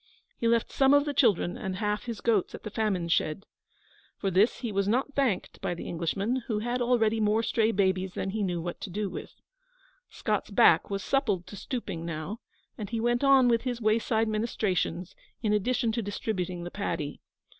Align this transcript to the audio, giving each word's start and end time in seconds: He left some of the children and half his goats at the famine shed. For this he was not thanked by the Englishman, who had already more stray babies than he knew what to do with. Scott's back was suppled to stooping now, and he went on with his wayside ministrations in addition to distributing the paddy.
He 0.35 0.47
left 0.47 0.71
some 0.71 0.95
of 0.95 1.05
the 1.05 1.13
children 1.13 1.55
and 1.55 1.75
half 1.75 2.05
his 2.05 2.21
goats 2.21 2.55
at 2.55 2.63
the 2.63 2.71
famine 2.71 3.07
shed. 3.07 3.45
For 4.17 4.31
this 4.31 4.61
he 4.61 4.71
was 4.71 4.87
not 4.87 5.13
thanked 5.13 5.61
by 5.61 5.75
the 5.75 5.87
Englishman, 5.87 6.37
who 6.47 6.57
had 6.57 6.81
already 6.81 7.19
more 7.19 7.43
stray 7.43 7.71
babies 7.71 8.15
than 8.15 8.31
he 8.31 8.41
knew 8.41 8.59
what 8.63 8.81
to 8.81 8.89
do 8.89 9.11
with. 9.11 9.35
Scott's 10.09 10.49
back 10.49 10.89
was 10.89 11.03
suppled 11.03 11.45
to 11.45 11.55
stooping 11.55 12.03
now, 12.03 12.39
and 12.79 12.89
he 12.89 12.99
went 12.99 13.23
on 13.23 13.47
with 13.47 13.61
his 13.61 13.79
wayside 13.79 14.27
ministrations 14.27 15.13
in 15.43 15.53
addition 15.53 15.91
to 15.91 16.01
distributing 16.01 16.63
the 16.63 16.71
paddy. 16.71 17.21